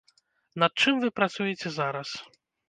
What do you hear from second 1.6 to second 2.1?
зараз?